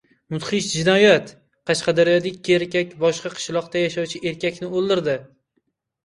[0.33, 1.27] Mudhish jinoyat:
[1.71, 5.15] Qashqadaryoda ikki erkak boshqa qishloqda yashovchi erkakni o‘ldirdi